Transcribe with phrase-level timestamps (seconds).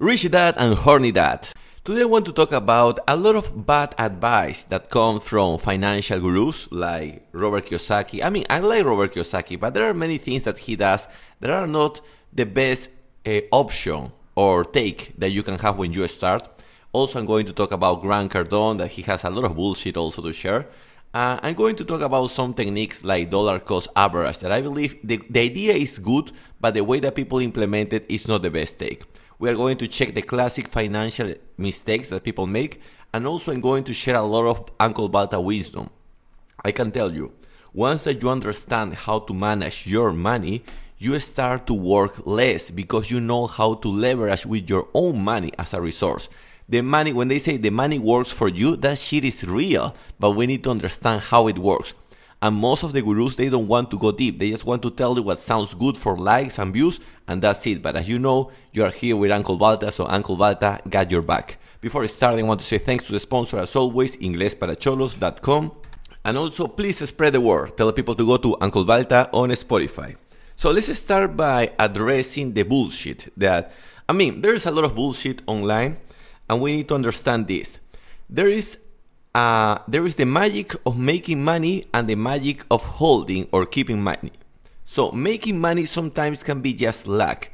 [0.00, 1.46] Rich Dad and Horny Dad.
[1.84, 6.18] Today I want to talk about a lot of bad advice that comes from financial
[6.18, 8.24] gurus like Robert Kiyosaki.
[8.24, 11.06] I mean, I like Robert Kiyosaki, but there are many things that he does
[11.40, 12.00] that are not
[12.32, 12.88] the best
[13.26, 16.48] uh, option or take that you can have when you start.
[16.92, 19.98] Also, I'm going to talk about Grant Cardone, that he has a lot of bullshit
[19.98, 20.66] also to share.
[21.12, 24.96] Uh, I'm going to talk about some techniques like dollar cost average that I believe
[25.04, 28.50] the, the idea is good, but the way that people implement it is not the
[28.50, 29.04] best take.
[29.40, 32.78] We are going to check the classic financial mistakes that people make,
[33.14, 35.88] and also I'm going to share a lot of Uncle Balta wisdom.
[36.62, 37.32] I can tell you,
[37.72, 40.62] once that you understand how to manage your money,
[40.98, 45.52] you start to work less because you know how to leverage with your own money
[45.58, 46.28] as a resource.
[46.68, 50.32] The money, when they say the money works for you, that shit is real, but
[50.32, 51.94] we need to understand how it works.
[52.42, 54.38] And most of the gurus, they don't want to go deep.
[54.38, 56.98] They just want to tell you what sounds good for likes and views,
[57.28, 57.82] and that's it.
[57.82, 61.20] But as you know, you are here with Uncle Balta, so Uncle Balta got your
[61.20, 61.58] back.
[61.82, 65.72] Before starting, I want to say thanks to the sponsor, as always, inglesparacholos.com.
[66.24, 67.76] And also, please spread the word.
[67.76, 70.16] Tell people to go to Uncle Balta on Spotify.
[70.56, 73.72] So let's start by addressing the bullshit that,
[74.08, 75.96] I mean, there's a lot of bullshit online,
[76.48, 77.78] and we need to understand this.
[78.28, 78.76] There is
[79.34, 84.02] uh, there is the magic of making money and the magic of holding or keeping
[84.02, 84.32] money.
[84.86, 87.48] So, making money sometimes can be just luck.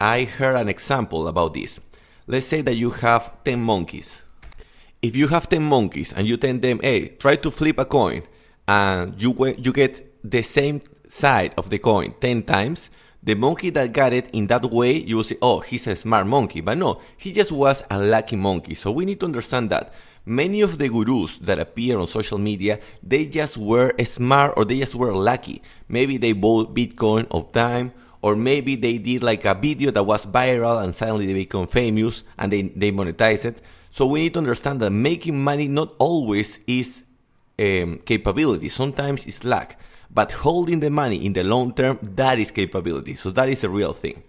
[0.00, 1.80] I heard an example about this.
[2.26, 4.22] Let's say that you have 10 monkeys.
[5.02, 8.22] If you have 10 monkeys and you tell them, hey, try to flip a coin,
[8.68, 12.90] and you, you get the same side of the coin 10 times,
[13.22, 16.26] the monkey that got it in that way, you will say, oh, he's a smart
[16.26, 16.60] monkey.
[16.60, 18.76] But no, he just was a lucky monkey.
[18.76, 19.92] So we need to understand that
[20.26, 24.80] many of the gurus that appear on social media, they just were smart or they
[24.80, 25.62] just were lucky.
[25.88, 30.26] Maybe they bought Bitcoin of time, or maybe they did like a video that was
[30.26, 33.62] viral and suddenly they become famous and they, they monetize it.
[33.90, 37.04] So we need to understand that making money not always is
[37.58, 38.68] um, capability.
[38.68, 39.76] Sometimes it's luck.
[40.10, 43.14] But holding the money in the long term, that is capability.
[43.14, 44.22] So that is the real thing.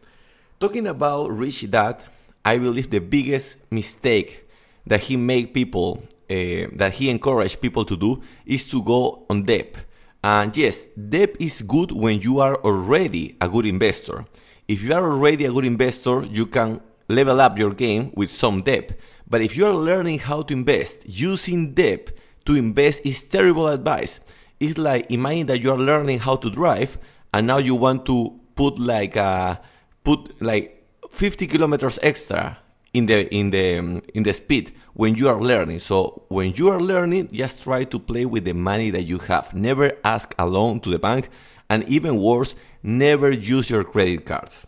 [0.60, 2.04] Talking about Rich Dad,
[2.44, 4.47] I believe the biggest mistake
[4.88, 9.44] that he make people uh, that he encourage people to do is to go on
[9.44, 9.76] debt.
[10.24, 14.26] And yes, debt is good when you are already a good investor.
[14.68, 18.62] If you are already a good investor, you can level up your game with some
[18.62, 19.00] debt.
[19.30, 22.12] But if you are learning how to invest, using debt
[22.46, 24.20] to invest is terrible advice.
[24.60, 26.98] It's like imagine that you are learning how to drive
[27.34, 29.56] and now you want to put like a, uh,
[30.04, 32.58] put like 50 kilometers extra
[32.98, 35.80] in the in the in the speed when you are learning.
[35.80, 39.54] So when you are learning, just try to play with the money that you have.
[39.54, 41.30] Never ask a loan to the bank,
[41.70, 44.66] and even worse, never use your credit cards.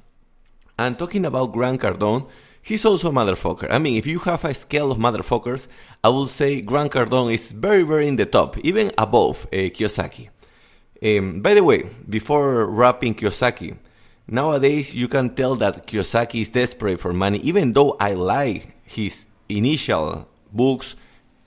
[0.77, 2.29] And talking about Grant Cardone,
[2.61, 3.67] he's also a motherfucker.
[3.69, 5.67] I mean, if you have a scale of motherfuckers,
[6.03, 10.29] I would say Grant Cardone is very, very in the top, even above uh, Kiyosaki.
[11.01, 13.77] Um, by the way, before wrapping Kiyosaki,
[14.31, 19.25] Nowadays, you can tell that Kiyosaki is desperate for money, even though I like his
[19.49, 20.95] initial books,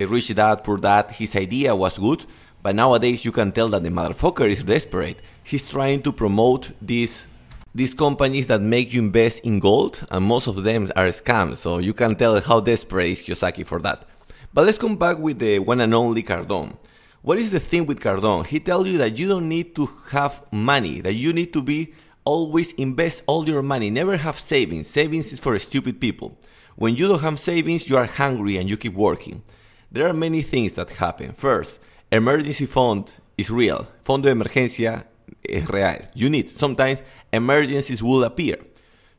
[0.01, 2.27] eh, Rich Dad, Poor Dad, his idea was good,
[2.61, 5.23] but nowadays you can tell that the motherfucker is desperate.
[5.45, 7.27] He's trying to promote these
[7.75, 11.79] these companies that make you invest in gold, and most of them are scams, so
[11.79, 14.09] you can tell how desperate is Kiyosaki for that.
[14.53, 16.77] But let's come back with the one and only Cardone.
[17.23, 18.45] What is the thing with Cardone?
[18.45, 21.95] He tells you that you don't need to have money, that you need to be
[22.25, 23.91] always invest all your money.
[23.91, 24.87] Never have savings.
[24.87, 26.39] Savings is for stupid people.
[26.77, 29.43] When you don't have savings, you are hungry and you keep working.
[29.91, 31.33] There are many things that happen.
[31.33, 31.79] First,
[32.11, 33.87] emergency fund is real.
[34.03, 35.05] Fondo de emergencia
[35.49, 36.07] es real.
[36.15, 36.49] You need.
[36.49, 38.57] Sometimes emergencies will appear.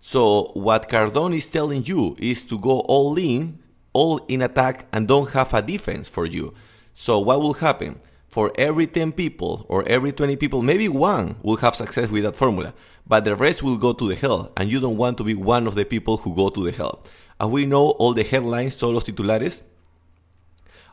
[0.01, 3.59] So what Cardone is telling you is to go all in,
[3.93, 6.53] all in attack, and don't have a defense for you.
[6.93, 7.99] So what will happen?
[8.27, 12.35] For every 10 people or every 20 people, maybe one will have success with that
[12.35, 12.73] formula
[13.05, 15.67] but the rest will go to the hell, and you don't want to be one
[15.67, 17.03] of the people who go to the hell.
[17.39, 19.61] As we know, all the headlines, todos los titulares,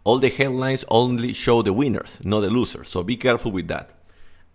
[0.04, 2.88] all the headlines only show the winners, not the losers.
[2.88, 3.90] So be careful with that.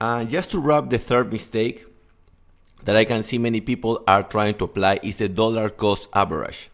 [0.02, 1.86] And just to wrap the third mistake
[2.84, 6.70] that I can see many people are trying to apply is the dollar cost average.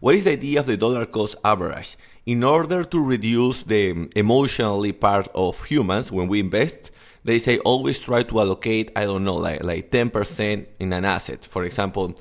[0.00, 1.96] What is the idea of the dollar cost average?
[2.26, 6.90] In order to reduce the emotionally part of humans when we invest,
[7.24, 11.46] they say always try to allocate i don't know like like 10% in an asset.
[11.50, 12.14] For example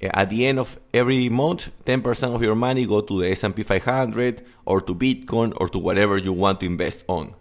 [0.00, 3.62] eh, at the end of every month 10% of your money go to the s&p
[3.62, 7.34] 500 or to bitcoin or to whatever you want to invest on.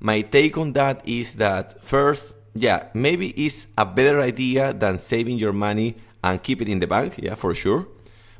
[0.00, 5.38] My take on that is that first yeah maybe it's a better idea than saving
[5.38, 7.88] your money and keep it in the bank yeah for sure.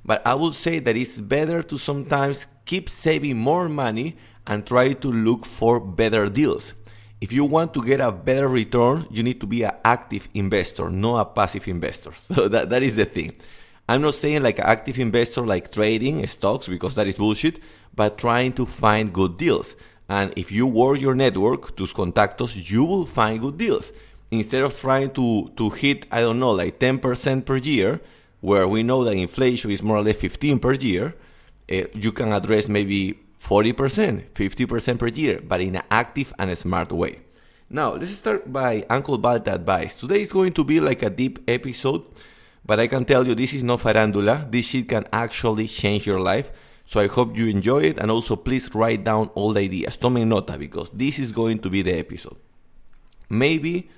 [0.05, 4.17] But I would say that it's better to sometimes keep saving more money
[4.47, 6.75] and try to look for better deals.
[7.23, 10.91] If you want to get a better return, you need to be an active investor,
[10.91, 12.11] not a passive investor.
[12.35, 13.37] So that, that is the thing.
[13.89, 17.61] I'm not saying like an active investor like trading stocks because that is bullshit,
[17.95, 19.77] but trying to find good deals.
[20.09, 23.93] And if you work your network, tus contactos, you will find good deals.
[24.33, 28.01] Instead of trying to, to hit, I don't know, like 10% per year,
[28.41, 31.15] where we know that inflation is more or less 15 per year,
[31.71, 36.93] uh, you can address maybe 40%, 50% per year, but in an active and smart
[36.93, 37.19] way.
[37.69, 39.97] Now, let's start by Uncle Balta advice.
[39.97, 42.05] Today is going to be like a deep episode,
[42.65, 44.49] but I can tell you this is no farandula.
[44.51, 46.53] This shit can actually change your life.
[46.87, 49.97] So I hope you enjoy it and also please write down all the ideas.
[49.97, 52.37] Tome nota because this is going to be the episode.
[53.29, 53.91] Maybe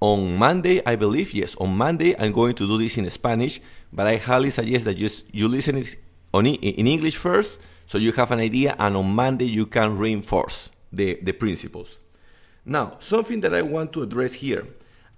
[0.00, 4.06] on Monday, I believe, yes, on Monday I'm going to do this in Spanish, but
[4.06, 5.96] I highly suggest that you, you listen it
[6.34, 10.70] on, in English first so you have an idea, and on Monday you can reinforce
[10.92, 11.98] the, the principles.
[12.64, 14.66] Now, something that I want to address here.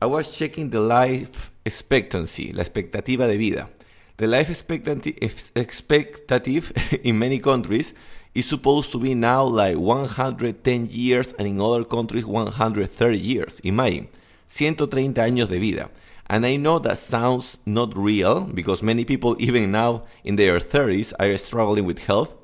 [0.00, 3.70] I was checking the life expectancy, la expectativa de vida.
[4.18, 6.72] The life expectancy expectative
[7.04, 7.94] in many countries
[8.34, 13.60] is supposed to be now like 110 years and in other countries 130 years.
[13.60, 14.08] in Imagine,
[14.48, 15.90] 130 años de vida.
[16.28, 21.12] And I know that sounds not real because many people, even now in their 30s,
[21.18, 22.34] are struggling with health.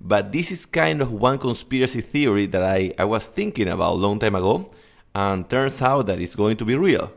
[0.00, 3.96] But this is kind of one conspiracy theory that I, I was thinking about a
[3.96, 4.70] long time ago,
[5.14, 7.12] and turns out that it's going to be real.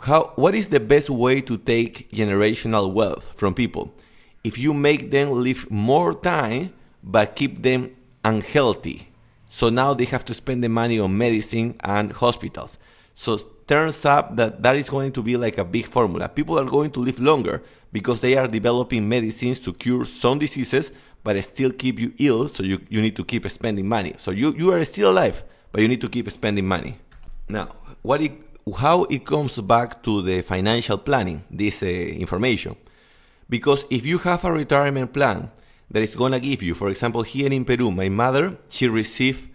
[0.00, 3.92] How, what is the best way to take generational wealth from people?
[4.44, 6.72] If you make them live more time,
[7.02, 7.94] but keep them
[8.24, 9.08] unhealthy.
[9.48, 12.78] So now they have to spend the money on medicine and hospitals.
[13.14, 16.28] So turns up that that is going to be like a big formula.
[16.28, 17.62] People are going to live longer
[17.92, 20.90] because they are developing medicines to cure some diseases,
[21.24, 22.46] but still keep you ill.
[22.48, 24.14] So you, you need to keep spending money.
[24.18, 25.42] So you, you are still alive,
[25.72, 26.98] but you need to keep spending money.
[27.48, 28.32] Now, what it,
[28.78, 32.76] how it comes back to the financial planning, this uh, information.
[33.48, 35.50] Because if you have a retirement plan
[35.90, 39.48] that is going to give you, for example, here in Peru, my mother, she received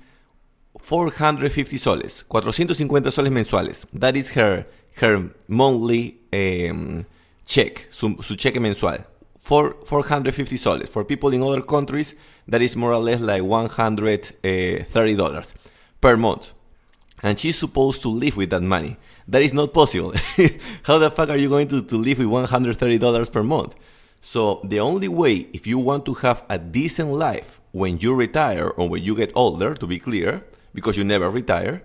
[0.79, 3.85] 450 soles, 450 soles mensuales.
[3.93, 7.05] That is her, her monthly um,
[7.45, 8.97] check, su, su cheque mensual.
[9.39, 10.89] For 450 soles.
[10.89, 12.13] For people in other countries,
[12.47, 15.43] that is more or less like $130 uh,
[16.01, 16.53] per month.
[17.23, 18.97] And she's supposed to live with that money.
[19.27, 20.13] That is not possible.
[20.83, 23.75] How the fuck are you going to, to live with $130 per month?
[24.21, 28.67] So the only way, if you want to have a decent life when you retire
[28.69, 30.43] or when you get older, to be clear,
[30.73, 31.81] because you never retire,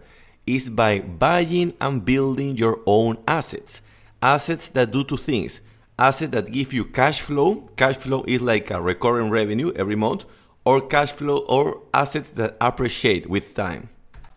[0.46, 3.80] is by buying and building your own assets.
[4.20, 5.60] Assets that do two things.
[5.98, 7.70] Assets that give you cash flow.
[7.76, 10.24] Cash flow is like a recurring revenue every month,
[10.64, 13.88] or cash flow or assets that appreciate with time.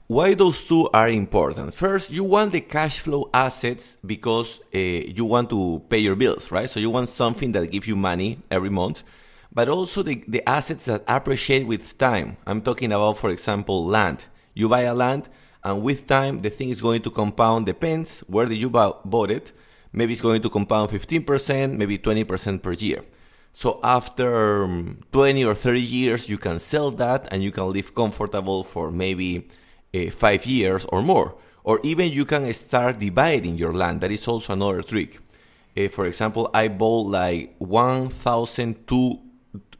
[0.05, 1.73] Why those two are important?
[1.73, 6.51] First, you want the cash flow assets because uh, you want to pay your bills,
[6.51, 6.69] right?
[6.69, 9.03] So you want something that gives you money every month,
[9.51, 12.37] but also the, the assets that appreciate with time.
[12.45, 14.25] I'm talking about, for example, land.
[14.53, 15.27] You buy a land,
[15.63, 17.65] and with time, the thing is going to compound.
[17.65, 19.51] Depends where you bought it.
[19.93, 23.03] Maybe it's going to compound 15%, maybe 20% per year.
[23.53, 27.95] So after um, 20 or 30 years, you can sell that and you can live
[27.95, 29.47] comfortable for maybe
[29.95, 31.35] uh, five years or more.
[31.63, 34.01] Or even you can start dividing your land.
[34.01, 35.19] That is also another trick.
[35.75, 39.19] Uh, for example, I bought like 1,000 to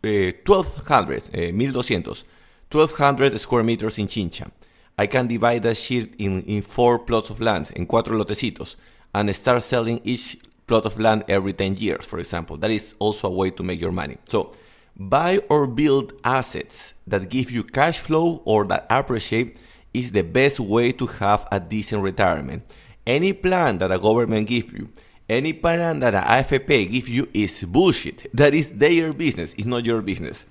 [0.03, 2.23] uh, 1,200, uh, 1,200,
[2.71, 4.49] 1,200 square meters in Chincha.
[4.97, 8.75] I can divide that shit in, in four plots of land, en cuatro lotecitos,
[9.17, 12.55] and start selling each plot of land every 10 years, for example.
[12.57, 14.17] That is also a way to make your money.
[14.29, 14.53] So,
[14.95, 19.57] buy or build assets that give you cash flow or that appreciate
[19.93, 22.63] is the best way to have a decent retirement.
[23.05, 24.89] Any plan that a government gives you,
[25.27, 28.27] any plan that a AFP gives you is bullshit.
[28.33, 30.45] That is their business, it's not your business.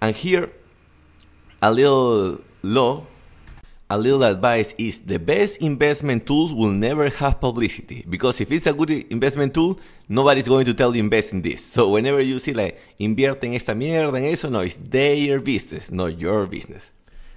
[0.00, 0.50] And here,
[1.60, 3.06] a little law,
[3.88, 8.66] a little advice is the best investment tools will never have publicity because if it's
[8.66, 9.78] a good investment tool,
[10.08, 11.64] nobody's going to tell you invest in this.
[11.64, 15.90] So whenever you see like invierte en esta mierda, en eso, no, it's their business,
[15.90, 16.90] not your business.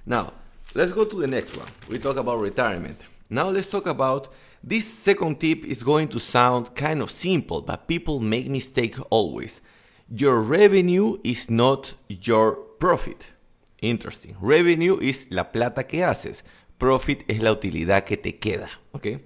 [0.04, 0.32] Now,
[0.72, 1.66] Let's go to the next one.
[1.88, 3.00] We talk about retirement.
[3.28, 4.28] Now let's talk about
[4.62, 9.60] this second tip is going to sound kind of simple, but people make mistake always.
[10.08, 13.32] Your revenue is not your profit.
[13.80, 14.36] Interesting.
[14.40, 16.44] Revenue is la plata que haces.
[16.78, 18.68] Profit es la utilidad que te queda.
[18.94, 19.20] Okay?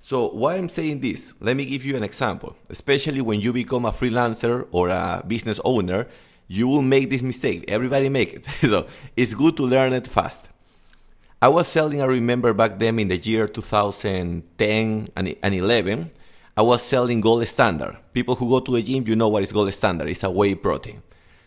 [0.00, 1.34] So why I'm saying this?
[1.40, 2.56] Let me give you an example.
[2.70, 6.06] Especially when you become a freelancer or a business owner,
[6.48, 7.64] you will make this mistake.
[7.68, 8.44] Everybody make it.
[8.60, 8.86] so
[9.16, 10.48] it's good to learn it fast.
[11.42, 16.10] I was selling, I remember back then in the year 2010 and 11,
[16.56, 17.98] I was selling Gold Standard.
[18.14, 20.08] People who go to the gym, you know what is Gold Standard.
[20.08, 21.02] It's a whey protein.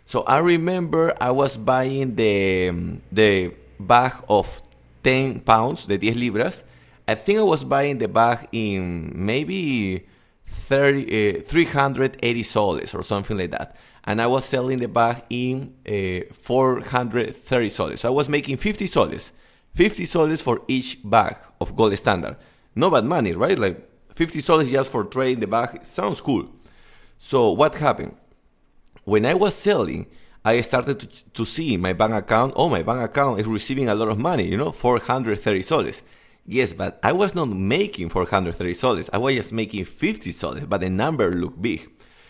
[0.09, 2.73] So I remember I was buying the,
[3.11, 4.59] the bag of
[5.03, 6.63] 10 pounds, the 10 libras.
[7.07, 10.07] I think I was buying the bag in maybe
[10.47, 13.75] 30, uh, 380 soles or something like that.
[14.03, 17.99] And I was selling the bag in uh, 430 soles.
[17.99, 19.31] So I was making 50 soles.
[19.75, 22.35] 50 soles for each bag of gold standard.
[22.73, 23.59] No bad money, right?
[23.59, 25.85] Like 50 soles just for trading the bag.
[25.85, 26.49] Sounds cool.
[27.19, 28.15] So what happened?
[29.09, 30.05] When I was selling,
[30.45, 32.53] I started to, to see my bank account.
[32.55, 36.03] Oh, my bank account is receiving a lot of money, you know, 430 soles.
[36.45, 39.09] Yes, but I was not making 430 soles.
[39.11, 41.89] I was just making 50 soles, but the number looked big.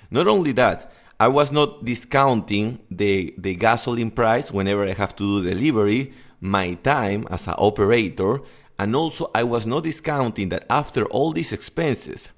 [0.09, 5.41] Not only that, I was not discounting the, the gasoline price whenever I have to
[5.41, 8.39] do delivery, my time as an operator,
[8.79, 12.29] and also I was not discounting that after all these expenses,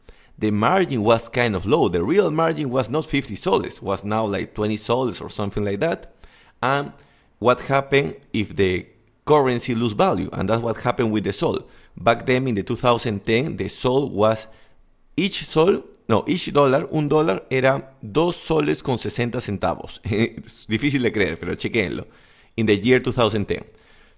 [0.42, 1.88] the margin was kind of low.
[1.88, 5.80] The real margin was not 50 soles, was now like 20 soles or something like
[5.82, 6.14] that.
[6.64, 6.92] And
[7.38, 8.88] what happened if the
[9.26, 10.30] currency lose value?
[10.34, 11.60] And that's what happened with the sol.
[11.96, 14.48] Back then in the 2010, the sol was
[15.16, 20.02] each sol, no, each dollar, un dólar era 2 soles con 60 centavos.
[20.04, 22.08] es difícil de creer, pero chequenlo.
[22.58, 23.64] In the year 2010.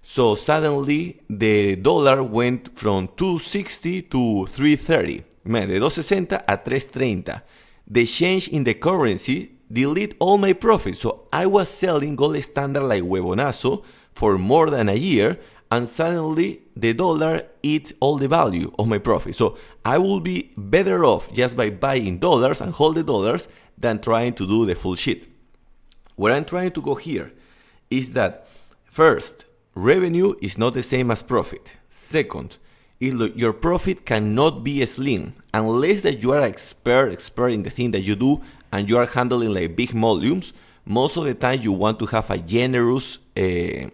[0.00, 7.42] So suddenly the dollar went from 260 to 330 de 260 a 330.
[7.86, 11.00] The change in the currency delete all my profits.
[11.00, 13.82] So I was selling gold standard like huevonazo
[14.12, 15.38] for more than a year
[15.70, 19.34] and suddenly the dollar eat all the value of my profit.
[19.34, 23.98] So I will be better off just by buying dollars and hold the dollars than
[23.98, 25.28] trying to do the full shit.
[26.16, 27.32] What I'm trying to go here
[27.90, 28.46] is that
[28.84, 31.72] first, revenue is not the same as profit.
[31.88, 32.58] Second,
[33.00, 37.90] your profit cannot be slim unless that you are an expert expert in the thing
[37.90, 38.40] that you do
[38.72, 40.52] and you are handling like big volumes.
[40.84, 43.88] Most of the time you want to have a generous uh,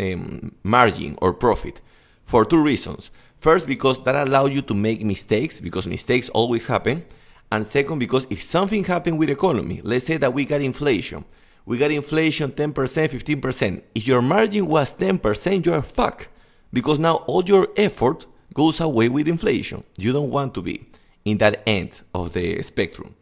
[0.00, 1.80] um, margin or profit
[2.24, 3.10] for two reasons.
[3.38, 7.04] First because that allows you to make mistakes because mistakes always happen.
[7.50, 11.24] And second because if something happened with economy let's say that we got inflation
[11.66, 16.28] we got inflation 10% 15% if your margin was 10% you're fucked
[16.72, 19.82] because now all your effort goes away with inflation.
[19.96, 20.86] You don't want to be
[21.24, 23.14] in that end of the spectrum.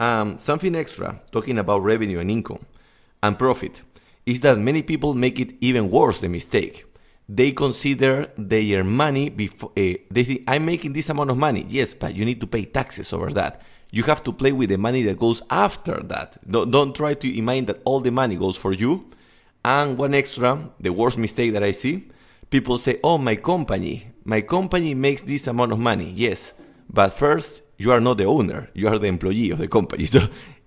[0.00, 2.64] Um, something extra, talking about revenue and income
[3.22, 3.82] and profit,
[4.26, 6.86] is that many people make it even worse the mistake.
[7.28, 11.64] They consider their money before uh, they think I'm making this amount of money.
[11.68, 13.62] Yes, but you need to pay taxes over that.
[13.92, 16.36] You have to play with the money that goes after that.
[16.50, 19.08] Don't, don't try to imagine that all the money goes for you.
[19.64, 22.10] And one extra, the worst mistake that I see,
[22.54, 26.12] people say, oh, my company, my company makes this amount of money.
[26.14, 26.52] Yes,
[26.88, 30.06] but first, you are not the owner, you are the employee of the company.
[30.14, 30.20] So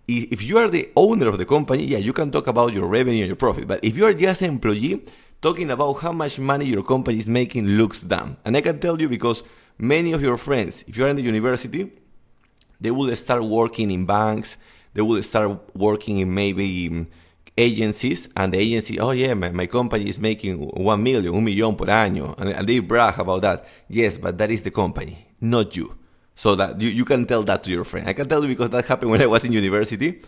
[0.06, 3.22] if you are the owner of the company, yeah, you can talk about your revenue
[3.22, 3.70] and your profit.
[3.70, 5.06] But if you are just an employee,
[5.42, 8.36] talking about how much money your company is making looks dumb.
[8.44, 9.44] And I can tell you because
[9.78, 11.90] many of your friends, if you're in the university,
[12.82, 14.58] they will start working in banks,
[14.94, 17.08] they will start working in maybe mm,
[17.58, 21.78] agencies and the agency, oh yeah, my, my company is making one million, un millón
[21.78, 23.66] por año, and, and they brag about that.
[23.90, 25.96] Yes, but that is the company, not you.
[26.36, 28.08] So that you, you can tell that to your friend.
[28.08, 30.22] I can tell you because that happened when I was in university,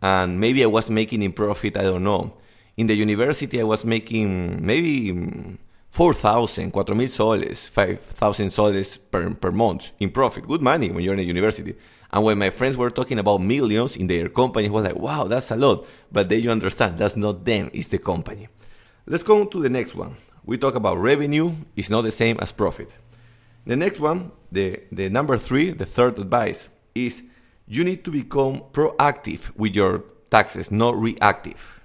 [0.00, 2.34] and maybe I was making in profit, I don't know.
[2.76, 5.58] In the university, I was making maybe
[5.90, 10.46] 4,000, 4,000 soles, 5,000 soles per, per month in profit.
[10.46, 11.74] Good money when you're in a university.
[12.10, 15.24] And when my friends were talking about millions in their company, I was like, wow,
[15.24, 15.86] that's a lot.
[16.10, 18.48] But then you understand, that's not them, it's the company.
[19.06, 20.16] Let's go to the next one.
[20.44, 22.90] We talk about revenue is not the same as profit.
[23.66, 27.22] The next one, the, the number three, the third advice, is
[27.66, 31.77] you need to become proactive with your taxes, not reactive.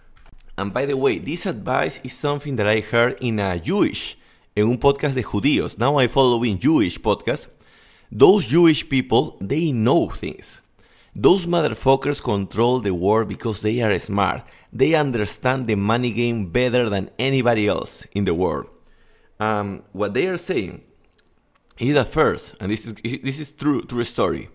[0.57, 4.17] And by the way, this advice is something that I heard in a Jewish,
[4.55, 5.77] en un podcast de judíos.
[5.77, 7.47] Now I'm following Jewish podcast
[8.15, 10.61] those Jewish people, they know things.
[11.15, 14.43] Those motherfuckers control the world because they are smart.
[14.71, 18.67] They understand the money game better than anybody else in the world.
[19.39, 20.83] Um, what they are saying
[21.79, 24.49] is that first, and this is this is true true story.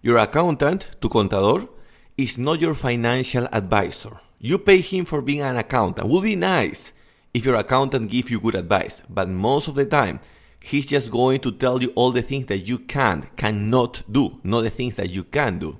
[0.00, 1.68] Your accountant, tu contador,
[2.16, 4.20] is not your financial advisor.
[4.42, 6.06] You pay him for being an accountant.
[6.06, 6.92] Would be nice
[7.32, 10.20] if your accountant give you good advice, but most of the time
[10.62, 14.62] He's just going to tell you all the things that you can't, cannot do, not
[14.62, 15.76] the things that you can do.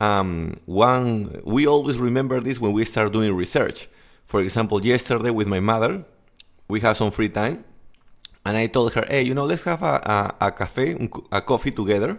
[0.00, 3.88] Um, one, we always remember this when we start doing research.
[4.24, 6.04] For example, yesterday with my mother,
[6.66, 7.64] we had some free time,
[8.44, 11.70] and I told her, "Hey, you know, let's have a, a, a cafe, a coffee
[11.70, 12.18] together,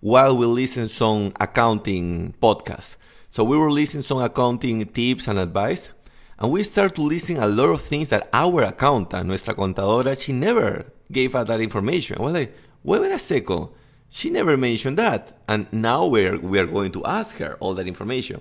[0.00, 2.96] while we listen some accounting podcasts."
[3.36, 5.90] So we were listening some accounting tips and advice,
[6.38, 10.32] and we start to listen a lot of things that our accountant, nuestra contadora, she
[10.32, 12.16] never gave us that information.
[12.18, 13.68] We're like, wait a second
[14.08, 15.36] she never mentioned that.
[15.48, 18.40] And now we're, we are going to ask her all that information.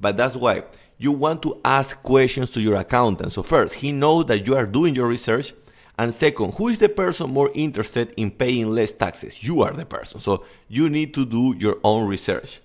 [0.00, 0.62] But that's why
[0.96, 3.32] you want to ask questions to your accountant.
[3.32, 5.52] So, first, he knows that you are doing your research.
[5.98, 9.44] And second, who is the person more interested in paying less taxes?
[9.44, 10.18] You are the person.
[10.18, 12.60] So, you need to do your own research.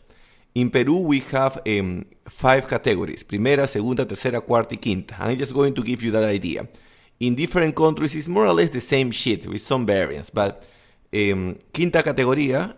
[0.55, 5.15] In Peru, we have um, five categories primera, segunda, tercera, cuarta, y quinta.
[5.19, 6.65] I'm just going to give you that idea.
[7.19, 10.63] In different countries, it's more or less the same shit with some variants, but
[11.13, 12.73] um, quinta categoría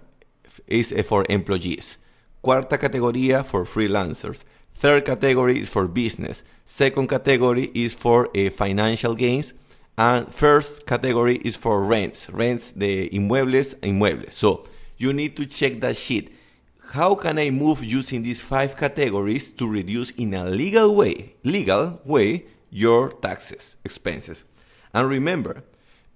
[0.66, 2.00] is eh, for employees.
[2.42, 4.44] Cuarta categoría for freelancers.
[4.74, 6.42] Third category is for business.
[6.66, 9.54] Second category is for uh, financial gains.
[10.00, 12.28] And first category is for rents.
[12.30, 14.32] Rents the inmuebles, inmuebles.
[14.32, 14.66] So
[14.98, 16.30] you need to check that shit.
[16.92, 22.00] How can I move using these five categories to reduce in a legal way, legal
[22.06, 24.46] way, your taxes, expenses?
[24.94, 25.64] And remember,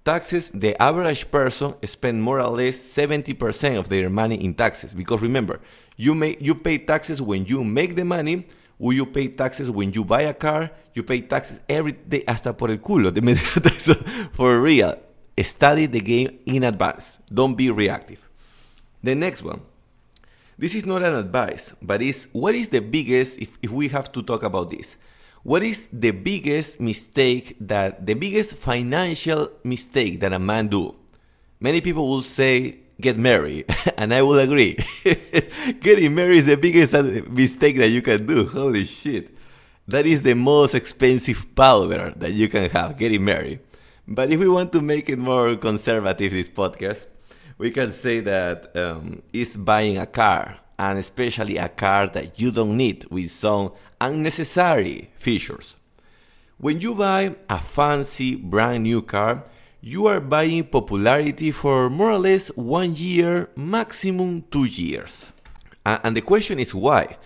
[0.04, 4.94] taxes, the average person spend more or less 70% of their money in taxes.
[4.94, 5.60] Because remember,
[5.96, 8.46] you make you pay taxes when you make the money,
[8.78, 12.54] or you pay taxes when you buy a car, you pay taxes every day, hasta
[12.54, 13.12] por el culo.
[14.32, 14.96] For real,
[15.42, 17.18] study the game in advance.
[17.32, 18.18] Don't be reactive.
[19.02, 19.60] The next one.
[20.62, 24.12] This is not an advice, but is what is the biggest, if, if we have
[24.12, 24.96] to talk about this,
[25.42, 30.94] what is the biggest mistake that the biggest financial mistake that a man do?
[31.58, 34.78] Many people will say get married, and I will agree.
[35.80, 38.46] Getting married is the biggest uh, mistake that you can do.
[38.46, 39.34] Holy shit.
[39.88, 43.58] That is the most expensive powder that you can have, getting married.
[44.06, 47.00] But if we want to make it more conservative, this podcast,
[47.62, 52.50] we can say that um, it's buying a car, and especially a car that you
[52.50, 53.70] don't need with some
[54.00, 55.76] unnecessary features.
[56.58, 59.44] When you buy a fancy brand new car,
[59.80, 65.32] you are buying popularity for more or less one year, maximum two years.
[65.86, 67.16] and the question is why?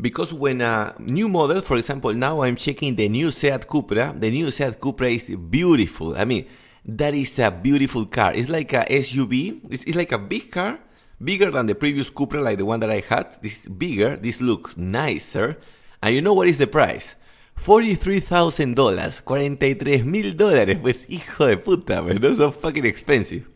[0.00, 4.30] Because when a new model, for example, now I'm checking the new Seat Cupra, the
[4.30, 6.16] new Seat Cupra is beautiful.
[6.16, 6.46] I mean,
[6.84, 8.32] that is a beautiful car.
[8.34, 10.78] It's like a SUV, it's, it's like a big car,
[11.22, 13.36] bigger than the previous Cupra, like the one that I had.
[13.42, 15.58] This is bigger, this looks nicer
[16.02, 17.14] and you know what is the price?
[17.58, 20.78] $43,000, 43 mil dólares.
[20.82, 22.20] Pues hijo de puta, man.
[22.20, 23.46] Those are fucking expensive.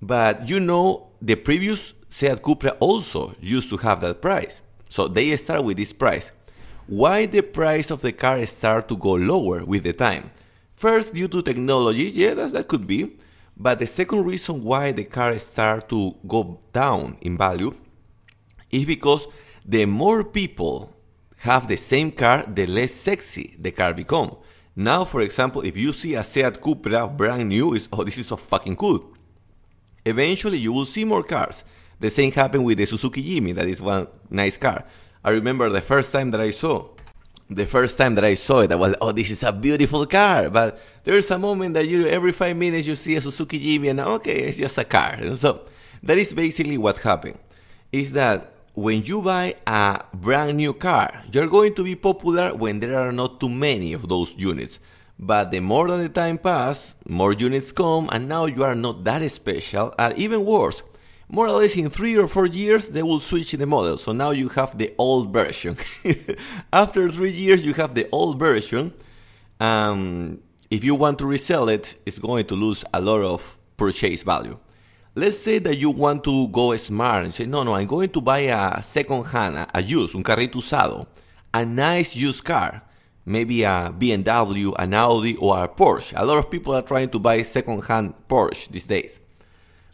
[0.00, 4.62] But you know, the previous Seat Cupra also used to have that price.
[4.88, 6.30] So they start with this price.
[6.86, 10.30] Why the price of the car start to go lower with the time?
[10.84, 13.16] First, due to technology, yeah, that, that could be.
[13.56, 17.72] But the second reason why the car start to go down in value
[18.70, 19.26] is because
[19.64, 20.92] the more people
[21.38, 24.36] have the same car, the less sexy the car become.
[24.76, 28.26] Now, for example, if you see a Seat Cupra brand new, is oh, this is
[28.26, 29.14] so fucking cool.
[30.04, 31.64] Eventually, you will see more cars.
[31.98, 34.84] The same happened with the Suzuki Jimny, that is one nice car.
[35.24, 36.90] I remember the first time that I saw,
[37.50, 40.50] the first time that I saw it, I was, oh, this is a beautiful car.
[40.50, 44.00] But there's a moment that you, every five minutes, you see a Suzuki Jimny, and
[44.00, 45.18] okay, it's just a car.
[45.20, 45.60] And so
[46.02, 47.38] that is basically what happened.
[47.92, 52.80] Is that when you buy a brand new car, you're going to be popular when
[52.80, 54.80] there are not too many of those units.
[55.18, 59.04] But the more that the time pass, more units come, and now you are not
[59.04, 60.82] that special, and even worse,
[61.28, 63.98] more or less in three or four years they will switch the model.
[63.98, 65.76] So now you have the old version.
[66.72, 68.92] After three years, you have the old version.
[69.60, 74.22] Um, if you want to resell it, it's going to lose a lot of purchase
[74.22, 74.58] value.
[75.14, 78.20] Let's say that you want to go smart and say, no, no, I'm going to
[78.20, 81.06] buy a second hand, a, used, un carrito usado,
[81.52, 82.82] a nice used car,
[83.24, 86.14] maybe a BMW, an Audi, or a Porsche.
[86.16, 89.20] A lot of people are trying to buy second hand Porsche these days.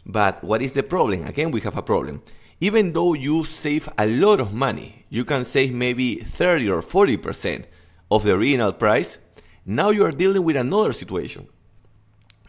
[0.05, 1.25] But what is the problem?
[1.25, 2.21] Again, we have a problem.
[2.59, 7.65] Even though you save a lot of money, you can save maybe 30 or 40%
[8.11, 9.17] of the original price,
[9.65, 11.47] now you are dealing with another situation.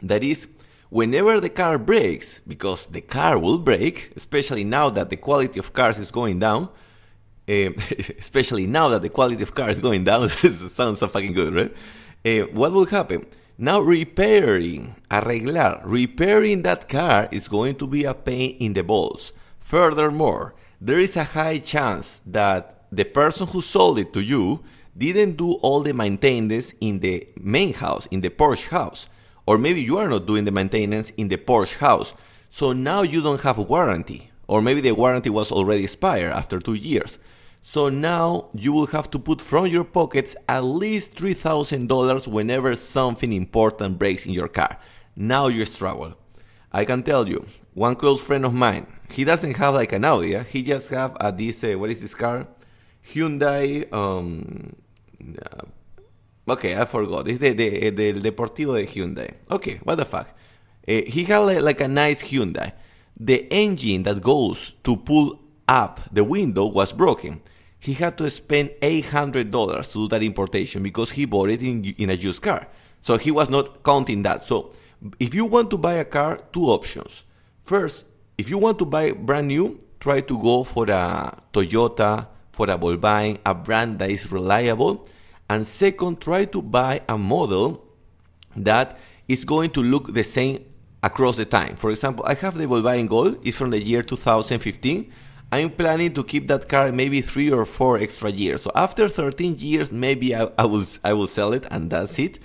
[0.02, 0.48] That is,
[0.90, 5.72] whenever the car breaks, because the car will break, especially now that the quality of
[5.72, 6.68] cars is going down,
[7.48, 7.76] um,
[8.18, 11.54] especially now that the quality of cars is going down, this sounds so fucking good,
[11.54, 11.74] right?
[12.24, 13.26] Uh, what will happen?
[13.62, 19.32] Now repairing, arreglar, repairing that car is going to be a pain in the balls.
[19.60, 24.64] Furthermore, there is a high chance that the person who sold it to you
[24.98, 29.06] didn't do all the maintenance in the main house, in the Porsche house.
[29.46, 32.14] Or maybe you are not doing the maintenance in the Porsche house.
[32.50, 34.32] So now you don't have a warranty.
[34.48, 37.16] Or maybe the warranty was already expired after two years.
[37.64, 43.32] So now you will have to put from your pockets at least $3,000 whenever something
[43.32, 44.78] important breaks in your car.
[45.14, 46.14] Now you struggle.
[46.72, 50.38] I can tell you, one close friend of mine, he doesn't have like an Audi,
[50.44, 52.48] he just have a this, uh, what is this car?
[53.06, 54.74] Hyundai, um,
[55.40, 57.28] uh, okay, I forgot.
[57.28, 59.34] It's the, the, the Deportivo de Hyundai.
[59.50, 60.28] Okay, what the fuck?
[60.88, 62.72] Uh, he had like, like a nice Hyundai.
[63.20, 67.40] The engine that goes to pull up the window was broken
[67.82, 69.50] he had to spend $800
[69.88, 72.68] to do that importation because he bought it in, in a used car.
[73.00, 74.44] So he was not counting that.
[74.44, 74.72] So
[75.18, 77.24] if you want to buy a car, two options.
[77.64, 78.04] First,
[78.38, 82.78] if you want to buy brand new, try to go for a Toyota, for a
[82.78, 85.08] Volkswagen, a brand that is reliable.
[85.50, 87.84] And second, try to buy a model
[88.54, 90.64] that is going to look the same
[91.02, 91.74] across the time.
[91.74, 95.12] For example, I have the Volkswagen Gol, it's from the year 2015
[95.52, 98.62] I'm planning to keep that car maybe three or four extra years.
[98.62, 102.38] So after 13 years, maybe I, I will I will sell it and that's it.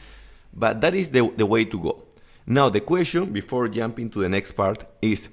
[0.53, 2.03] But that is the, the way to go.
[2.45, 5.29] Now the question before jumping to the next part is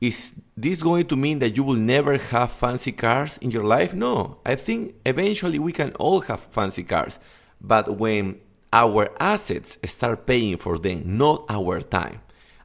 [0.00, 3.94] is this going to mean that you will never have fancy cars in your life?
[3.94, 4.38] No.
[4.44, 7.20] I think eventually we can all have fancy cars.
[7.60, 8.40] But when
[8.72, 12.20] our assets start paying for them, not our time.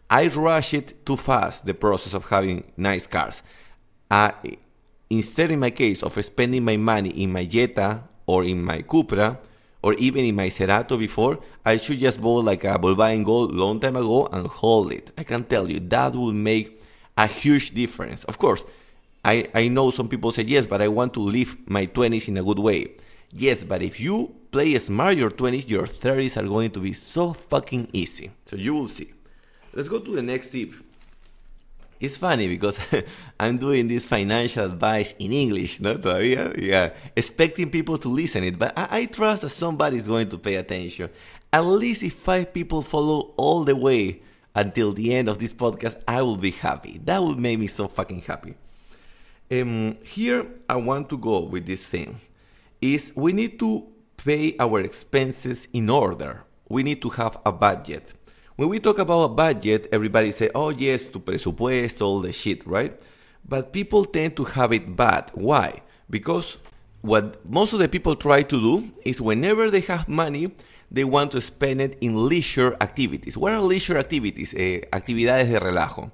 [0.10, 3.44] I rush it too fast, the process of having nice cars
[4.12, 4.32] uh,
[5.10, 9.40] instead in my case of spending my money in my Jetta or in my Cupra
[9.82, 13.80] or even in my Cerato before, I should just buy like a Volkswagen Gol long
[13.80, 15.12] time ago and hold it.
[15.18, 16.82] I can tell you that will make
[17.18, 18.26] a huge difference.
[18.26, 18.64] Of course,
[19.24, 22.38] I, I know some people say yes, but I want to live my 20s in
[22.38, 22.92] a good way.
[23.32, 27.32] Yes, but if you play smart your 20s, your 30s are going to be so
[27.34, 28.30] fucking easy.
[28.46, 29.14] So you will see.
[29.74, 30.74] Let's go to the next tip
[32.02, 32.80] it's funny because
[33.40, 35.96] I'm doing this financial advice in English, no?
[35.96, 40.30] Todavía, yeah, expecting people to listen it, but I, I trust that somebody is going
[40.30, 41.10] to pay attention.
[41.54, 44.22] At least if five people follow all the way
[44.56, 47.00] until the end of this podcast, I will be happy.
[47.06, 48.56] That would make me so fucking happy.
[49.52, 52.20] Um, here, I want to go with this thing:
[52.82, 53.86] is we need to
[54.18, 56.44] pay our expenses in order.
[56.68, 58.14] We need to have a budget.
[58.62, 62.62] When we talk about a budget, everybody say, oh yes, to presupuesto, all the shit,
[62.68, 62.94] right?
[63.44, 65.32] But people tend to have it bad.
[65.34, 65.82] Why?
[66.08, 66.60] Because
[67.02, 70.54] what most of the people try to do is whenever they have money,
[70.92, 73.36] they want to spend it in leisure activities.
[73.36, 74.54] What are leisure activities?
[74.56, 76.12] Eh, actividades de relajo.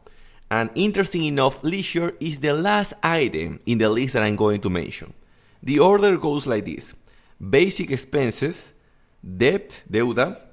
[0.49, 4.69] And interesting enough, leisure is the last item in the list that I'm going to
[4.69, 5.13] mention.
[5.61, 6.93] The order goes like this
[7.41, 8.71] basic expenses,
[9.21, 10.46] debt, deuda,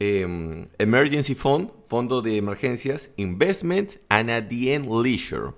[0.00, 5.54] um, emergency fund, fondo de emergencias, investment, and at the end, leisure.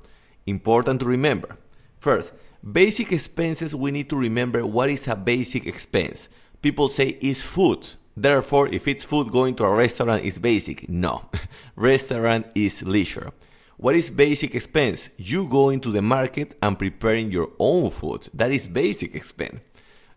[0.46, 1.56] Important to remember.
[1.98, 2.32] First,
[2.72, 6.28] basic expenses, we need to remember what is a basic expense.
[6.62, 7.86] People say it's food.
[8.16, 10.88] Therefore, if it's food, going to a restaurant is basic.
[10.88, 11.28] No,
[11.76, 13.32] restaurant is leisure.
[13.76, 15.08] What is basic expense?
[15.16, 18.28] You going to the market and preparing your own food.
[18.34, 19.60] That is basic expense.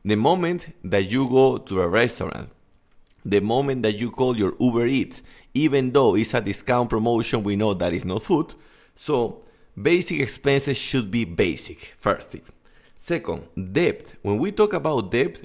[0.04, 2.50] The moment that you go to a restaurant
[3.26, 5.22] the moment that you call your Uber Eats,
[5.54, 8.54] even though it's a discount promotion, we know that is not food.
[8.96, 9.44] So
[9.80, 12.52] basic expenses should be basic, first tip.
[12.98, 14.14] Second, debt.
[14.22, 15.42] When we talk about debt,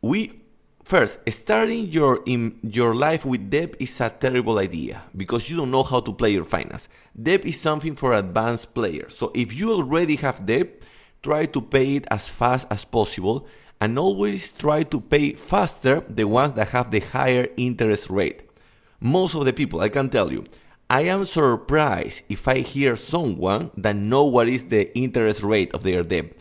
[0.00, 0.40] we
[0.84, 5.70] first starting your in your life with debt is a terrible idea because you don't
[5.70, 6.88] know how to play your finance.
[7.20, 9.16] Debt is something for advanced players.
[9.16, 10.82] So if you already have debt,
[11.22, 13.46] try to pay it as fast as possible
[13.80, 18.42] and always try to pay faster the ones that have the higher interest rate.
[19.00, 20.44] Most of the people, I can tell you,
[20.90, 25.82] I am surprised if I hear someone that know what is the interest rate of
[25.82, 26.32] their debt.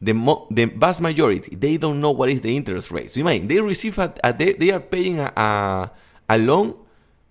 [0.00, 3.10] The, mo- the vast majority, they don't know what is the interest rate.
[3.10, 5.90] So you mean they receive a, a they are paying a, a,
[6.28, 6.74] a loan,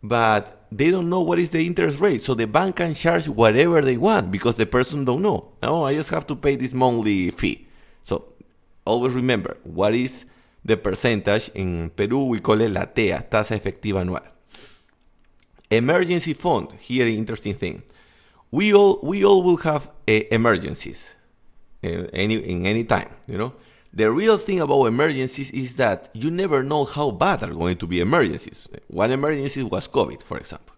[0.01, 2.21] but they don't know what is the interest rate.
[2.21, 5.53] So the bank can charge whatever they want because the person don't know.
[5.61, 7.67] Oh, I just have to pay this monthly fee.
[8.01, 8.33] So
[8.85, 10.25] always remember what is
[10.63, 11.49] the percentage.
[11.53, 14.23] In Peru, we call it la TEA, tasa efectiva anual.
[15.69, 16.71] Emergency fund.
[16.79, 17.83] Here, interesting thing.
[18.51, 21.15] We all we all will have uh, emergencies
[21.83, 23.09] uh, any in any time.
[23.27, 23.53] You know,
[23.95, 27.87] The real thing about emergencies is that you never know how bad are going to
[27.87, 28.67] be emergencies.
[28.87, 30.75] One emergency was COVID, for example.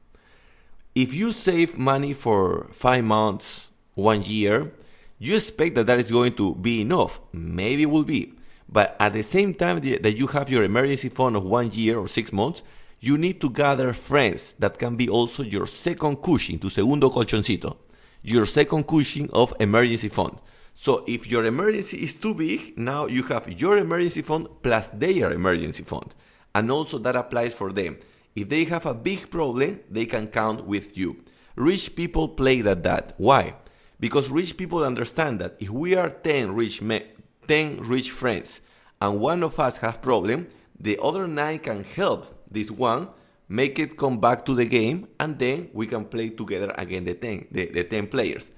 [0.94, 4.72] If you save money for five months, one year,
[5.20, 7.20] you expect that that is going to be enough.
[7.34, 8.34] Maybe it will be.
[8.70, 12.08] But at the same time that you have your emergency fund of one year or
[12.08, 12.64] six months,
[13.00, 17.78] you need to gather friends that can be also your second cushion, tu segundo colchoncito,
[18.24, 20.38] your second cushion of emergency fund.
[20.74, 25.32] So if your emergency is too big, now you have your emergency fund plus their
[25.32, 26.14] emergency fund.
[26.54, 27.98] And also that applies for them.
[28.36, 31.24] If they have a big problem, they can count with you.
[31.56, 33.14] Rich people play that that.
[33.18, 33.56] Why?
[34.00, 37.04] Because rich people understand that if we are 10 rich men,
[37.48, 38.62] 10 rich friends
[39.02, 40.48] and one of us has problem,
[40.80, 43.10] the other 9 can help this one
[43.50, 47.14] make it come back to the game and then we can play together again the
[47.14, 48.50] 10 the, the 10 players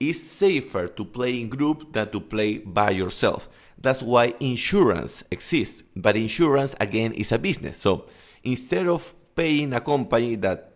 [0.00, 3.48] it's safer to play in group than to play by yourself.
[3.78, 5.82] That's why insurance exists.
[5.94, 7.76] But insurance, again, is a business.
[7.76, 8.06] So
[8.42, 10.72] instead of paying a company that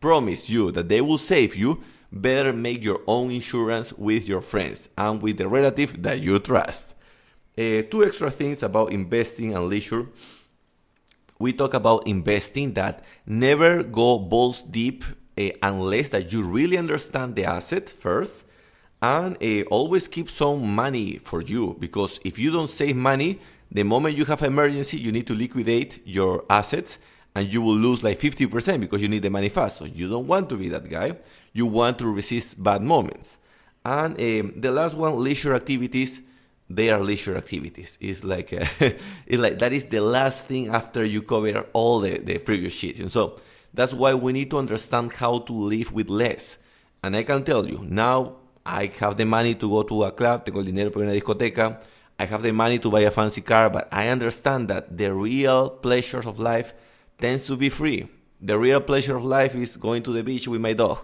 [0.00, 4.88] promise you that they will save you, better make your own insurance with your friends
[4.98, 6.94] and with the relative that you trust.
[7.56, 10.06] Uh, two extra things about investing and leisure.
[11.38, 15.04] We talk about investing that never go balls deep
[15.38, 18.44] uh, unless that you really understand the asset first
[19.00, 23.82] and uh, always keep some money for you because if you don't save money the
[23.82, 26.98] moment you have emergency you need to liquidate your assets
[27.34, 30.26] and you will lose like 50% because you need the money fast so you don't
[30.26, 31.16] want to be that guy
[31.52, 33.38] you want to resist bad moments.
[33.84, 36.20] And um, the last one leisure activities
[36.74, 37.98] they are leisure activities.
[38.00, 38.64] It's like uh,
[39.26, 42.98] it's like that is the last thing after you cover all the, the previous shit.
[42.98, 43.40] And so
[43.74, 46.58] that's why we need to understand how to live with less.
[47.02, 50.44] And i can tell you now I have the money to go to a club,
[50.44, 51.80] tengo el dinero para una discoteca,
[52.18, 55.68] I have the money to buy a fancy car, but I understand that the real
[55.68, 56.72] pleasures of life
[57.18, 58.08] tends to be free.
[58.40, 60.98] The real pleasure of life is going to the beach with my dog.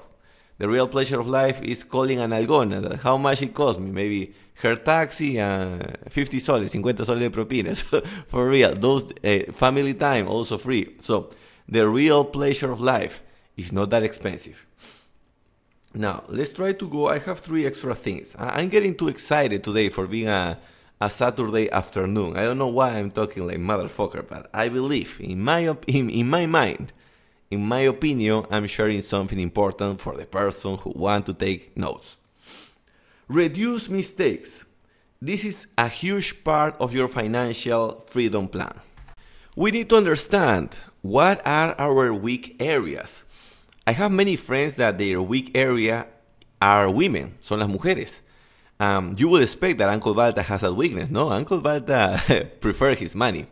[0.59, 2.99] The real pleasure of life is calling an algona.
[3.01, 3.91] How much it cost me?
[3.91, 7.75] Maybe her taxi and 50 soles, 50 soles de propina.
[7.77, 10.97] So for real, those uh, family time also free.
[11.01, 11.31] So
[11.69, 13.23] the real pleasure of life
[13.57, 14.67] is not that expensive.
[15.95, 17.09] Now, let's try to go.
[17.09, 18.35] I have three extra things.
[18.39, 20.59] I'm getting too excited today for being a,
[21.01, 22.37] a Saturday afternoon.
[22.37, 26.11] I don't know why I'm talking like motherfucker, but I believe, in my, op- in,
[26.11, 26.93] in my mind,
[27.51, 32.17] in my opinion, I'm sharing something important for the person who want to take notes.
[33.29, 34.65] Reduce mistakes.
[35.21, 38.75] This is a huge part of your financial freedom plan.
[39.57, 43.25] We need to understand what are our weak areas
[43.89, 46.07] I have many friends that their weak area
[46.61, 48.21] are women, son las mujeres.
[48.79, 51.31] Um, you would expect that Uncle Balta has a weakness, no?
[51.31, 53.47] Uncle Balta prefers his money.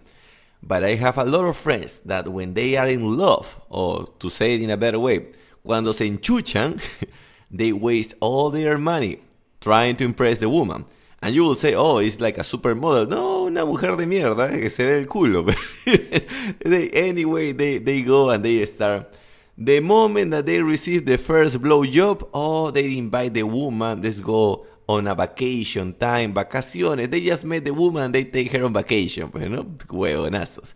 [0.67, 4.29] But I have a lot of friends that when they are in love, or to
[4.31, 5.27] say it in a better way,
[5.65, 6.81] cuando se enchuchan,
[7.51, 9.21] they waste all their money
[9.61, 10.85] trying to impress the woman.
[11.23, 13.09] And you will say, oh, it's like a supermodel.
[13.09, 15.55] No, una mujer de mierda eh, que se ve el culo.
[16.65, 19.13] they, anyway, they, they go and they start
[19.59, 24.19] the moment that they receive the first blow job, oh, they invite the woman, let's
[24.19, 27.11] go on a vacation time, vacaciones.
[27.11, 29.65] They just met the woman, they take her on vacation, pues, ¿no?
[29.65, 30.75] Huevonazos.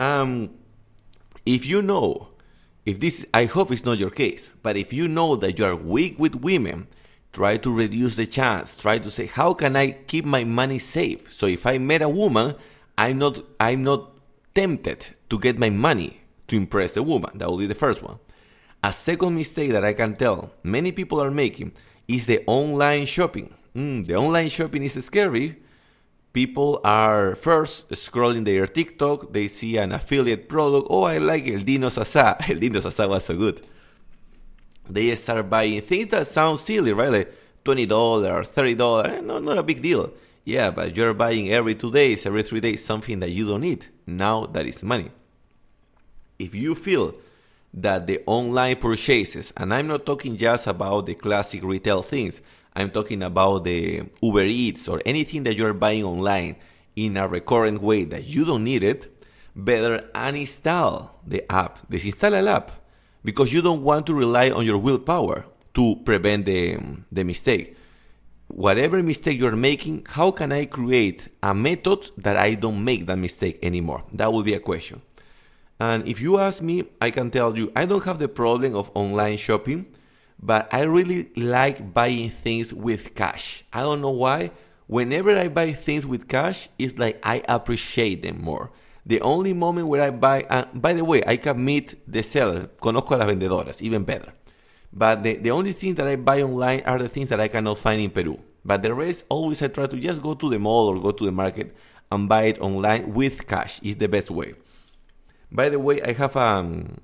[0.00, 0.50] Um,
[1.44, 2.28] if you know,
[2.84, 5.76] if this, I hope it's not your case, but if you know that you are
[5.76, 6.88] weak with women,
[7.32, 8.76] try to reduce the chance.
[8.76, 11.32] Try to say, how can I keep my money safe?
[11.32, 12.54] So if I met a woman,
[12.98, 14.10] I'm not, I'm not
[14.54, 17.38] tempted to get my money to impress the woman.
[17.38, 18.18] That will be the first one.
[18.84, 21.72] A second mistake that I can tell many people are making
[22.12, 23.52] is the online shopping.
[23.74, 25.56] Mm, the online shopping is scary.
[26.32, 30.86] People are first scrolling their TikTok, they see an affiliate product.
[30.90, 32.36] Oh, I like El Dino Sasa.
[32.48, 33.66] El Dino Sasa was so good.
[34.88, 37.10] They start buying things that sound silly, right?
[37.10, 40.12] Like $20, $30, eh, no, not a big deal.
[40.44, 43.86] Yeah, but you're buying every two days, every three days, something that you don't need.
[44.06, 45.10] Now that is money
[46.42, 47.14] if you feel
[47.74, 52.40] that the online purchases, and I'm not talking just about the classic retail things,
[52.74, 56.56] I'm talking about the Uber Eats or anything that you're buying online
[56.96, 59.06] in a recurrent way that you don't need it,
[59.54, 61.78] better uninstall the app.
[61.90, 62.72] Disinstall the app
[63.24, 66.78] because you don't want to rely on your willpower to prevent the,
[67.10, 67.76] the mistake.
[68.48, 73.16] Whatever mistake you're making, how can I create a method that I don't make that
[73.16, 74.04] mistake anymore?
[74.12, 75.00] That would be a question.
[75.82, 78.92] And if you ask me, I can tell you I don't have the problem of
[78.94, 79.86] online shopping,
[80.40, 83.64] but I really like buying things with cash.
[83.72, 84.52] I don't know why.
[84.86, 88.70] whenever I buy things with cash, it's like I appreciate them more.
[89.06, 92.68] The only moment where I buy, uh, by the way, I can meet the seller,
[92.80, 94.32] conozco a las vendedoras, even better.
[94.92, 97.78] But the, the only things that I buy online are the things that I cannot
[97.78, 98.38] find in Peru.
[98.64, 101.24] But the rest, always I try to just go to the mall or go to
[101.24, 101.74] the market
[102.12, 103.80] and buy it online with cash.
[103.82, 104.54] Is the best way.
[105.52, 106.96] By the way, I have um,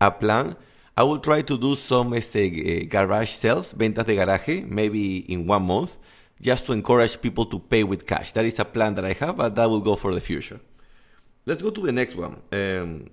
[0.00, 0.56] a plan.
[0.96, 5.64] I will try to do some este, garage sales, ventas de garaje, maybe in one
[5.64, 5.98] month,
[6.40, 8.32] just to encourage people to pay with cash.
[8.32, 10.60] That is a plan that I have, but that will go for the future.
[11.44, 12.40] Let's go to the next one.
[12.52, 13.10] Um,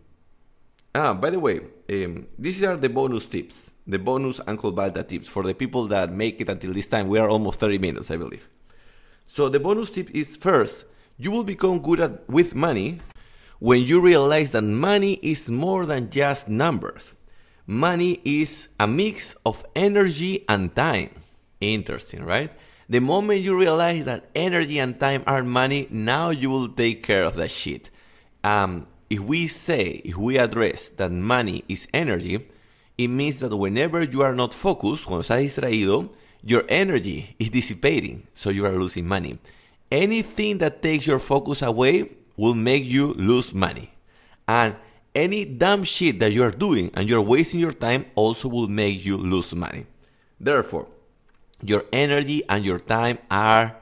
[0.96, 5.28] ah, by the way, um, these are the bonus tips, the bonus Uncle Balta tips
[5.28, 7.10] for the people that make it until this time.
[7.10, 8.48] We are almost 30 minutes, I believe.
[9.28, 10.86] So the bonus tip is first,
[11.18, 13.00] you will become good at with money
[13.62, 17.14] when you realize that money is more than just numbers.
[17.68, 21.12] Money is a mix of energy and time.
[21.60, 22.50] Interesting, right?
[22.90, 27.24] The moment you realize that energy and time are money, now you will take care
[27.24, 27.92] of that shit.
[28.44, 32.50] Um, if we say, if we address that money is energy,
[32.98, 36.12] it means that whenever you are not focused, cuando estás distraído,
[36.44, 39.38] your energy is dissipating, so you are losing money.
[39.92, 42.10] Anything that takes your focus away
[42.42, 43.92] will make you lose money.
[44.48, 44.76] And
[45.14, 49.16] any dumb shit that you're doing and you're wasting your time also will make you
[49.16, 49.86] lose money.
[50.40, 50.88] Therefore,
[51.62, 53.76] your energy and your time are,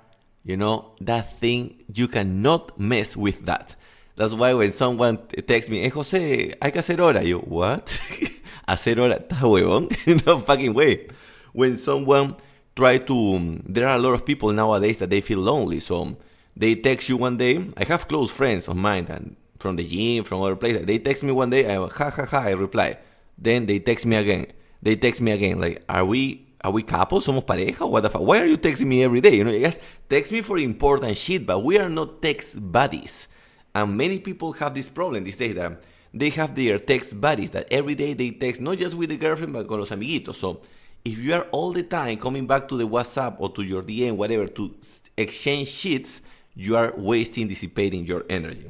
[0.44, 3.76] you know, that thing you cannot mess with that.
[4.18, 7.24] That's why when someone texts me, hey Jose, hay que hacer hora.
[7.24, 7.88] You, what?
[8.68, 9.20] hacer hora?
[9.20, 9.88] ¿Estás huevón?
[10.26, 11.08] no fucking way.
[11.54, 12.36] When someone
[12.76, 15.80] try to, um, there are a lot of people nowadays that they feel lonely.
[15.80, 16.18] So
[16.60, 17.66] they text you one day.
[17.78, 20.86] I have close friends of mine and from the gym, from other places.
[20.86, 21.66] They text me one day.
[21.66, 22.40] I ha ha ha.
[22.40, 22.98] I reply.
[23.38, 24.48] Then they text me again.
[24.82, 25.62] They text me again.
[25.62, 27.26] Like, are we are we couples?
[27.26, 27.90] Somos pareja?
[27.90, 28.22] What the fuck?
[28.22, 29.36] Why are you texting me every day?
[29.38, 33.30] You know, yes, text me for important shit, but we are not text buddies.
[33.74, 35.82] And many people have this problem these days that
[36.14, 39.54] they have their text buddies that every day they text not just with the girlfriend
[39.54, 40.36] but con los amiguitos.
[40.36, 40.60] So
[41.06, 44.18] if you are all the time coming back to the WhatsApp or to your DM,
[44.18, 44.76] whatever, to
[45.18, 46.22] exchange sheets,
[46.60, 48.70] you are wasting, dissipating your energy.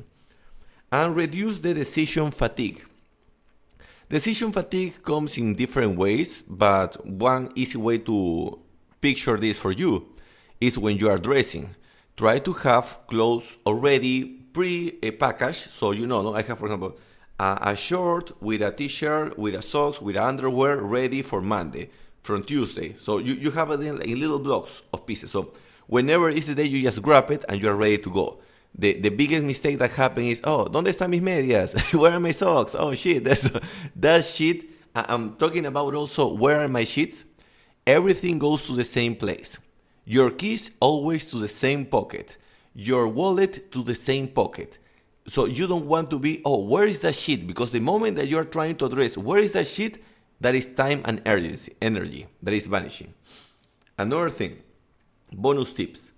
[0.92, 2.86] And reduce the decision fatigue.
[4.10, 8.60] Decision fatigue comes in different ways, but one easy way to
[9.02, 10.08] picture this for you
[10.62, 11.76] is when you are dressing.
[12.16, 15.72] Try to have clothes already pre-packaged.
[15.72, 16.36] So you know, no?
[16.36, 16.98] I have, for example,
[17.40, 21.90] a, a short with a t-shirt, with a socks, with underwear ready for Monday,
[22.22, 22.96] from Tuesday.
[22.98, 25.32] So you, you have it in, in little blocks of pieces.
[25.32, 25.54] So
[25.90, 28.40] whenever is the day, you just grab it and you are ready to go.
[28.78, 31.94] The, the biggest mistake that happens is, oh, ¿dónde están mis medias?
[31.94, 32.76] where are my socks?
[32.78, 33.50] Oh shit, that's
[33.96, 34.66] that shit.
[34.96, 37.24] I'm talking about also where are my sheets?
[37.86, 39.58] Everything goes to the same place.
[40.06, 42.38] Your keys always to the same pocket
[42.80, 44.78] your wallet to the same pocket.
[45.28, 47.46] So you don't want to be, oh, where is that shit?
[47.46, 50.02] Because the moment that you're trying to address where is that shit,
[50.42, 53.14] that is time and urgency, energy that is vanishing.
[53.98, 54.60] Another thing,
[55.34, 56.12] bonus tips,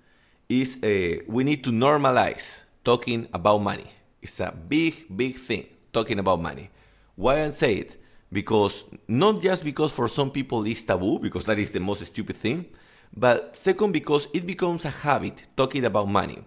[0.50, 3.92] is uh, we need to normalize talking about money.
[4.22, 6.70] It's a big, big thing, talking about money.
[7.16, 7.98] Why I say it?
[8.32, 12.38] Because not just because for some people it's taboo, because that is the most stupid
[12.38, 12.66] thing,
[13.16, 16.44] but second, because it becomes a habit talking about money.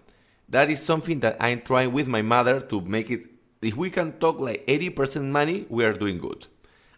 [0.49, 3.25] That is something that I'm trying with my mother to make it.
[3.61, 6.47] If we can talk like 80% money, we are doing good.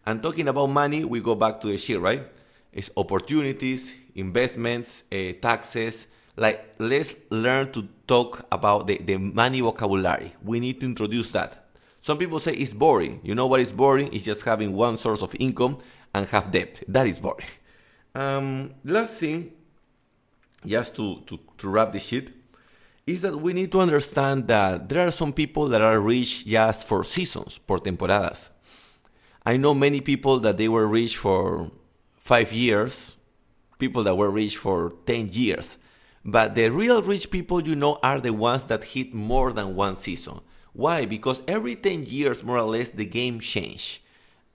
[0.05, 2.23] And talking about money, we go back to the shit, right?
[2.71, 6.07] It's opportunities, investments, uh, taxes.
[6.35, 10.33] Like, let's learn to talk about the, the money vocabulary.
[10.43, 11.65] We need to introduce that.
[11.99, 13.19] Some people say it's boring.
[13.23, 14.13] You know what is boring?
[14.13, 15.79] It's just having one source of income
[16.13, 16.83] and have debt.
[16.87, 17.47] That is boring.
[18.13, 19.51] Um, last thing
[20.65, 22.31] just to, to, to wrap this shit,
[23.05, 26.87] is that we need to understand that there are some people that are rich just
[26.87, 28.49] for seasons, por temporadas.
[29.45, 31.71] I know many people that they were rich for
[32.27, 33.15] five years,
[33.79, 35.77] people that were rich for 10 years.
[36.25, 39.95] But the real rich people you know are the ones that hit more than one
[39.95, 40.41] season.
[40.73, 41.05] Why?
[41.05, 44.03] Because every 10 years, more or less, the game change.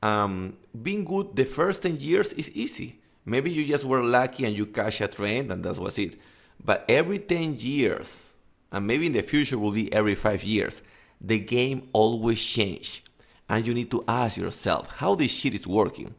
[0.02, 3.00] Um, being good the first 10 years is easy.
[3.24, 6.20] Maybe you just were lucky and you catch a trend and that was it.
[6.62, 8.34] But every 10 years,
[8.70, 10.82] and maybe in the future will be every five years,
[11.22, 13.02] the game always change.
[13.48, 16.14] And you need to ask yourself how this shit is working.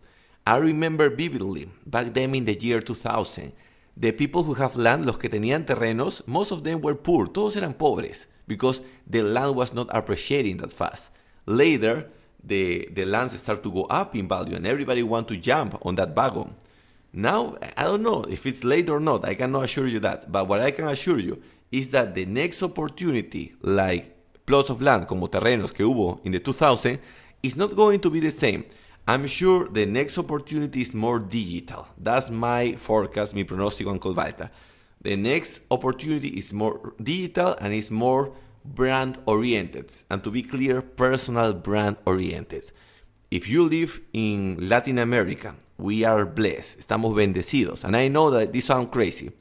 [0.46, 3.54] I remember vividly back then in the year 2000,
[3.96, 7.56] the people who have land, los que tenían terrenos, most of them were poor, todos
[7.56, 11.12] eran pobres, because the land was not appreciating that fast.
[11.46, 12.10] Later,
[12.44, 15.96] the, the lands start to go up in value and everybody want to jump on
[15.96, 16.54] that wagon.
[17.14, 20.48] Now, I don't know if it's late or not, I cannot assure you that, but
[20.48, 21.42] what I can assure you
[21.72, 24.14] is that the next opportunity, like
[24.46, 27.00] plots of land como terrenos que hubo in the 2000,
[27.44, 28.66] is not going to be the same.
[29.06, 31.88] I'm sure the next opportunity is more digital.
[31.98, 34.50] That's my forecast, mi pronóstico, Uncle Balta.
[35.02, 38.32] The next opportunity is more digital and is more
[38.64, 39.92] brand oriented.
[40.10, 42.72] And to be clear, personal brand oriented.
[43.30, 46.80] If you live in Latin America, we are blessed.
[46.80, 47.84] Estamos bendecidos.
[47.84, 49.34] And I know that this sounds crazy,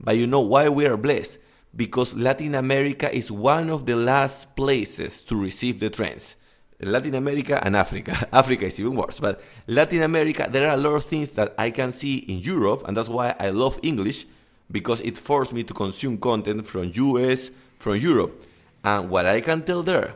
[0.00, 1.38] but you know why we are blessed?
[1.76, 6.34] Because Latin America is one of the last places to receive the trends.
[6.80, 8.28] Latin America and Africa.
[8.32, 11.70] Africa is even worse, but Latin America, there are a lot of things that I
[11.70, 14.26] can see in Europe, and that's why I love English
[14.70, 18.44] because it forced me to consume content from US, from Europe.
[18.82, 20.14] And what I can tell there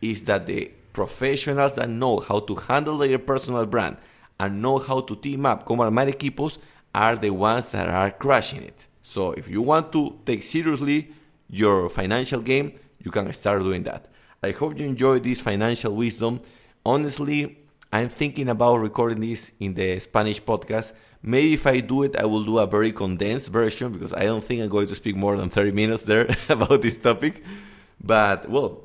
[0.00, 3.96] is that the professionals that know how to handle their personal brand
[4.40, 6.58] and know how to team up como armar equipos
[6.94, 8.86] are the ones that are crushing it.
[9.02, 11.12] So if you want to take seriously
[11.48, 14.08] your financial game, you can start doing that.
[14.46, 16.40] I hope you enjoy this financial wisdom.
[16.84, 17.58] Honestly,
[17.92, 20.92] I'm thinking about recording this in the Spanish podcast.
[21.20, 24.44] Maybe if I do it, I will do a very condensed version because I don't
[24.44, 27.42] think I'm going to speak more than 30 minutes there about this topic.
[28.00, 28.84] But well,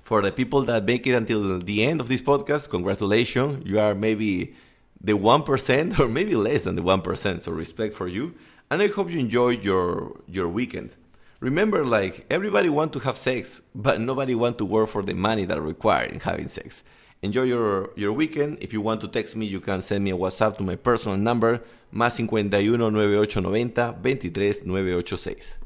[0.00, 3.68] for the people that make it until the end of this podcast, congratulations.
[3.68, 4.54] You are maybe
[5.00, 7.42] the 1% or maybe less than the 1%.
[7.42, 8.36] So respect for you.
[8.70, 10.94] And I hope you enjoyed your your weekend.
[11.40, 15.46] Remember like everybody want to have sex, but nobody want to work for the money
[15.46, 16.82] that required in having sex.
[17.22, 18.58] Enjoy your, your weekend.
[18.60, 21.16] If you want to text me, you can send me a WhatsApp to my personal
[21.16, 21.62] number,
[21.94, 25.59] más 51 9890 23 986.